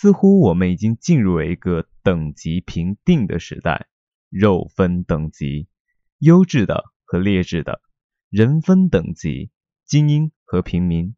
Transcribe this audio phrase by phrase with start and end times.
[0.00, 3.86] 似乎我们已经进入了一个等级评定的时代，
[4.30, 5.68] 肉分等级，
[6.16, 7.82] 优质的和劣质的，
[8.30, 9.50] 人分等级，
[9.84, 11.14] 精英和平民，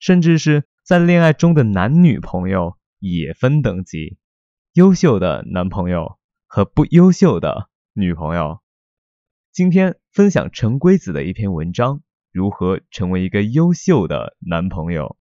[0.00, 4.18] 甚至是在恋爱中的男女朋友也分等级，
[4.72, 8.58] 优秀的男朋友和不优秀的女朋友。
[9.52, 15.16] 今天分享陈规子的一篇文章，如何成为一个优秀的男朋友。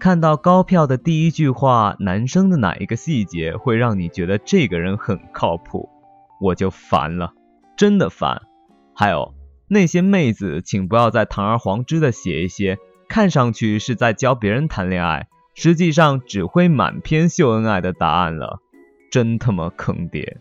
[0.00, 5.90] 看到高票的第一句话，男生的哪一个细节会让你觉得这个人很靠谱？
[6.40, 7.34] 我就烦了，
[7.76, 8.40] 真的烦。
[8.94, 9.34] 还有
[9.68, 18.60] 那些妹子，请不要再堂而皇之的写一些看上去是在教别人谈恋爱，实际上只会满篇秀恩爱的答案了，
[19.10, 20.38] 真他妈坑爹！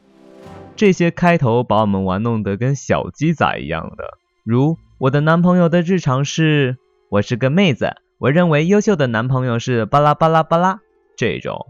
[0.77, 6.77] 这些开头把我们玩弄得跟小鸡仔一样的，如我的男朋友的日常是，
[7.09, 7.95] 我是个妹子。
[8.19, 10.79] 我认为优秀的男朋友是巴拉巴拉巴拉
[11.17, 11.65] 这种，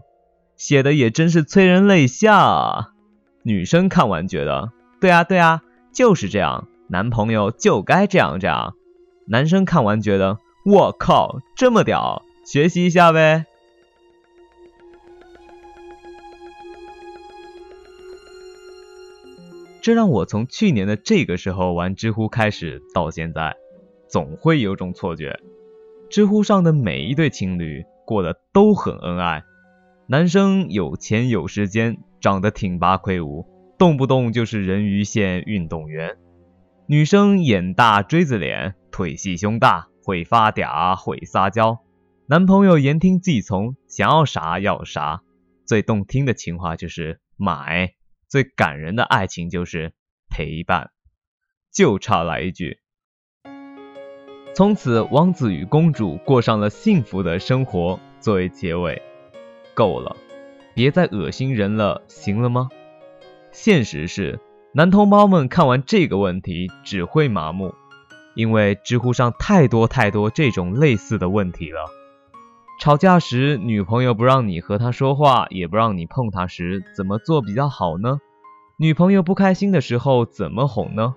[0.56, 2.36] 写的也真是催人泪下。
[2.36, 2.88] 啊。
[3.42, 4.70] 女生看完觉得，
[5.00, 5.62] 对啊对啊，
[5.94, 8.74] 就是这样，男朋友就该这样这样。
[9.26, 10.36] 男生看完觉得，
[10.66, 13.46] 我靠，这么屌，学习一下呗。
[19.88, 23.56] 这让我从去年的这个时候玩知乎开始到现在，
[24.06, 25.40] 总会有种错觉。
[26.10, 29.44] 知乎上的每一对情侣过得都很恩爱，
[30.06, 33.46] 男生有钱有时间，长得挺拔魁梧，
[33.78, 36.16] 动不动就是人鱼线运动员；
[36.86, 41.78] 女生眼大锥子脸，腿细胸大，会发嗲会撒娇，
[42.26, 45.22] 男朋友言听计从，想要啥要啥。
[45.64, 47.94] 最动听的情话就是买，
[48.28, 49.94] 最感人的爱情就是
[50.28, 50.90] 陪伴，
[51.72, 52.78] 就差来一句。
[54.54, 57.98] 从此，王子与公主过上了幸福的生活。
[58.20, 59.00] 作为结尾，
[59.74, 60.16] 够了，
[60.74, 62.68] 别再恶心人了，行了吗？
[63.52, 64.40] 现实是，
[64.74, 67.72] 男同胞们看完这个问题只会麻木，
[68.34, 71.88] 因为知乎上太多太多这种类似的问题了。
[72.78, 78.20] 吵架时，女朋友不让你和她说话，也不让你碰她时，怎么做比较好呢？
[78.76, 81.16] 女朋友不开心的时候，怎么哄呢？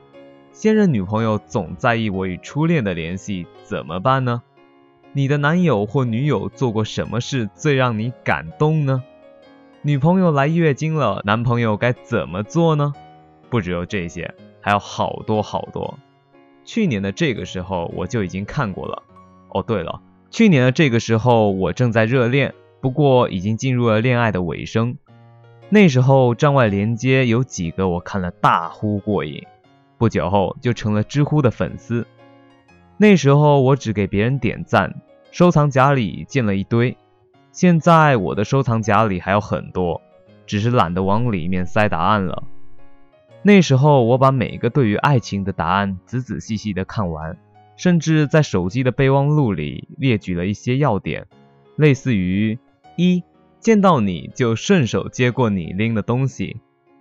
[0.52, 4.42] 现任女朋友总在意我与初恋的联系，怎么办呢？
[5.14, 9.04] 你的男友或女友做过什么事最让你感动呢？
[9.84, 12.92] 女朋友来月经了，男朋友该怎么做呢？
[13.52, 16.00] 不只有这些，还有好多好多。
[16.66, 19.04] 去年的这个时候我就已经看过了。
[19.50, 20.02] 哦，对了，
[20.32, 24.96] 去年的这个时候我正在热恋，不过已经进入了恋爱的尾声。
[25.70, 29.46] 那时候站外连接有几个我看了大呼过瘾。
[29.98, 32.08] 不久后就成了知乎的粉丝。
[32.98, 36.96] 那时候我只给别人点赞，收藏夹里建了一堆。
[37.52, 40.02] 现在我的收藏夹里还有很多，
[40.48, 42.44] 只是懒得往里面塞答案了。
[43.44, 47.38] 那时候我把每个对于爱情的答案仔仔细细的看完，
[47.82, 51.28] 甚至在手机的备忘录里列举了一些要点，
[51.78, 52.60] 类似于：
[52.96, 53.24] 一
[53.60, 56.58] 见到你就顺手接过你拎的东西；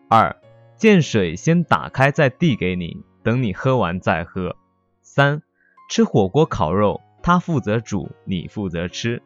[0.08, 0.34] 二。
[0.78, 4.56] 见水先打开再递给你，等你喝完再喝。
[5.02, 5.42] 三，
[5.90, 9.22] 吃火锅烤肉，他负责煮，你负责吃。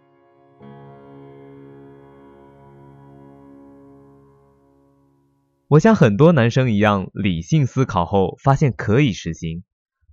[5.69, 9.63] 我像很多男生一样，理性思考后发现可以实行，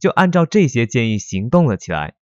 [0.02, 2.16] 就按照这些建议行动了起来，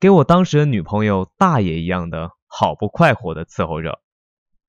[0.00, 4.00] 给我当时的女朋友大爷一样的好不快活的伺候着。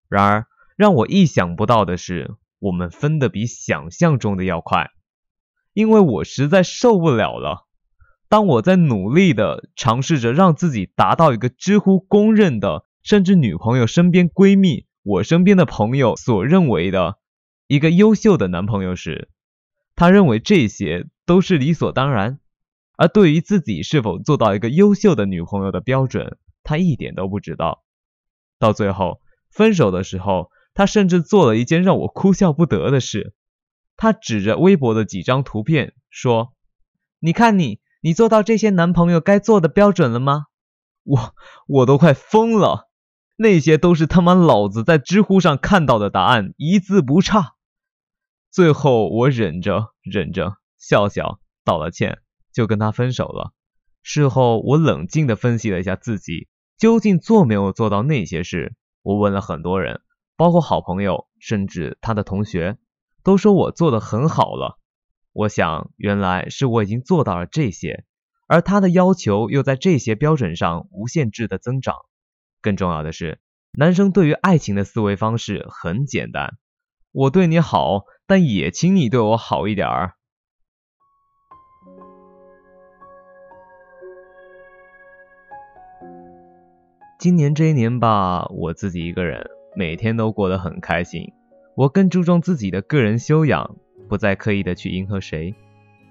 [0.10, 2.36] 然而，让我意想不到的是。
[2.62, 4.92] 我们分的比想象中的要快，
[5.72, 7.66] 因为我实在受不了了。
[8.28, 17.20] 当我在努力的尝试着让自己达到一个知乎公认的，甚至女朋友身边闺蜜、我身边的朋友所认为的
[17.68, 19.30] 一个优秀的男朋友时，
[19.96, 22.40] 他认为这些都是理所当然，
[22.98, 27.84] 而对于自己是否做到一个优秀的女朋友的标准，他一点都不知道。
[28.58, 29.22] 到最后
[29.52, 30.50] 分手的时候。
[30.76, 33.34] 他甚至做了一件让我哭笑不得的事。
[33.98, 36.54] 他指着微博的几张图片说
[37.20, 40.46] ：“你看你，你做到这些男朋友该做的标准了吗？”
[41.04, 41.36] 我
[41.68, 42.88] 我都快疯了。
[43.36, 47.56] 那些都是他妈老子在知乎上看到的答案，一字不差。
[48.50, 52.20] 最后我忍着忍着，笑笑，道了歉，
[52.52, 53.54] 就跟他分手了。
[54.02, 56.48] 事后我冷静地分析了一下自己
[56.78, 58.74] 究竟做没有做到那些事，
[59.04, 60.02] 我问了很多人，
[60.38, 62.78] 包括好朋友，甚至他的同学，
[63.24, 64.80] 都说我做的很好了。
[65.34, 68.06] 我想，原来是我已经做到了这些，
[68.48, 71.96] 而他的要求又在这些标准上无限制的增长。
[72.62, 73.42] 更重要的是，
[73.74, 76.58] 男生对于爱情的思维方式很简单：
[77.12, 80.16] 我对你好，但也请你对我好一点儿。
[87.20, 89.46] 今年这一年吧，我自己一个人，
[89.76, 91.34] 每天都过得很开心。
[91.76, 93.76] 我更注重自己的个人修养，
[94.08, 95.54] 不再刻意的去迎合谁。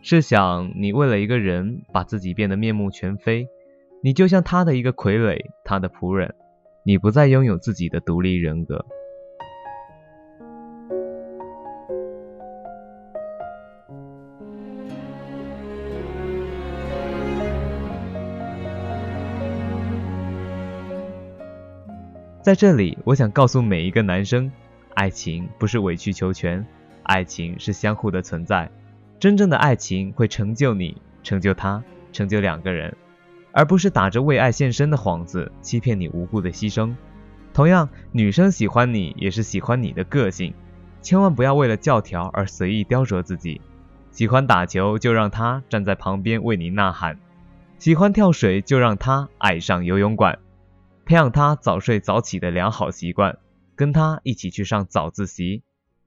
[0.03, 3.49] 试想，你为了一个人把自己变得面目全非，
[4.03, 6.35] 你就像他的一个傀儡，他的仆人，
[6.85, 8.85] 你不再拥有自己的独立人格。
[22.49, 24.51] 在这里，我想告诉每一个男生，
[24.95, 26.67] 爱情不是委曲求全，
[27.03, 28.71] 爱情是相互的存在。
[29.21, 32.97] 真正的爱情会成就你，成就他，成就两个人，
[33.53, 36.95] 而不是打着为爱献身的幌子欺骗你无辜的牺牲。
[37.53, 40.55] 同样，女生喜欢你也是喜欢你的个性，
[41.03, 43.61] 千万不要为了教条而随意雕琢自己。
[44.11, 47.19] 喜欢打球就让他站在旁边为你呐喊，
[47.79, 50.39] 喜欢跳水就让他爱上游泳馆。
[51.09, 53.39] 培养他早睡早起的良好习惯，
[53.75, 55.63] 跟他一起去上早自习，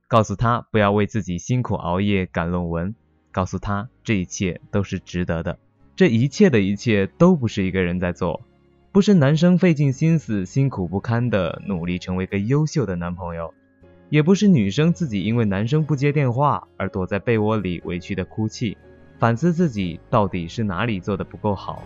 [0.08, 2.94] 告诉他不要为自己辛苦熬夜赶论文，
[3.32, 5.58] 告诉他这一切都是值得的。
[5.96, 8.42] 这一切的一切都不是一个人在做，
[8.92, 13.56] 不是男生费尽心思、辛苦不堪的努力成为个优秀的男朋友，
[14.12, 18.78] 也不是女生自己因为男生不接电话而躲在被窝里委屈的哭泣，
[19.18, 21.82] 反思自己到底是哪里做的不够好。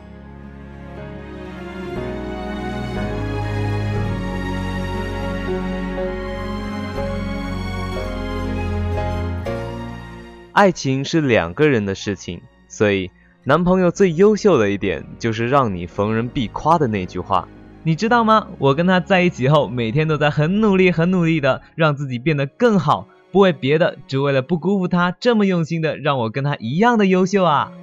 [10.56, 13.12] 爱情是两个人的事情，所以
[13.44, 17.46] 男朋友最优秀的一点就是让你逢人必夸的那句话，
[17.84, 18.48] 你知道吗？
[18.57, 27.74] 我跟他在一起后，每天都在很努力、很努力的让自己变得更好，不为别的，只为了不辜负他这么用心的让我跟他一样的优秀啊！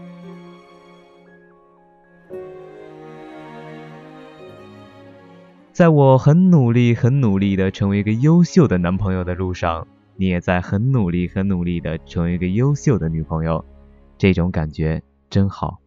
[5.72, 9.86] 在我很努力、很努力的成为一个优秀的男朋友的路上。
[10.22, 13.64] 你也在很努力、很努力的成为一个优秀的女朋友，
[14.16, 15.80] 这种感觉真好。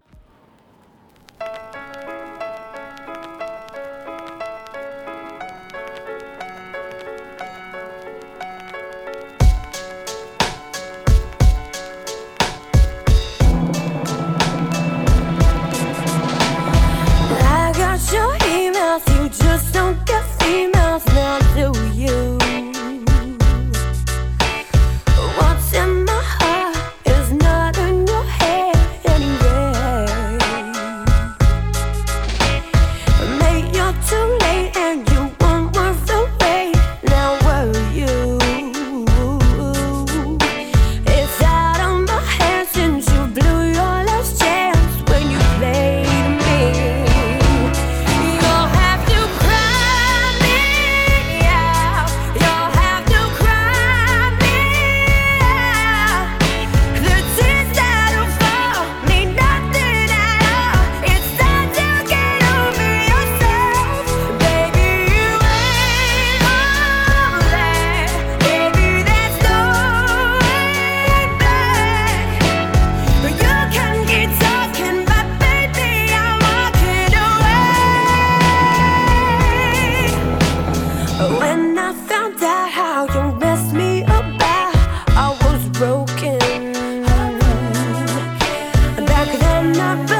[89.25, 90.14] back then not.